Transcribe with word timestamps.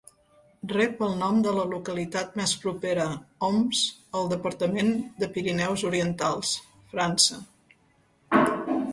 Rep 0.69 1.01
el 1.07 1.11
nom 1.17 1.41
de 1.47 1.51
la 1.57 1.65
localitat 1.73 2.31
més 2.39 2.53
propera, 2.63 3.03
Oms, 3.47 3.81
al 4.19 4.31
departament 4.31 4.89
de 5.19 5.29
Pirineus 5.35 5.83
Orientals, 5.91 6.55
França. 6.95 7.39